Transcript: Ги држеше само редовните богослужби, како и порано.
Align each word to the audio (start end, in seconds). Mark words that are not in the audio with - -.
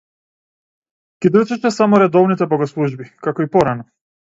Ги 1.25 1.33
држеше 1.35 1.71
само 1.77 2.01
редовните 2.05 2.49
богослужби, 2.55 3.09
како 3.29 3.49
и 3.49 3.55
порано. 3.59 3.89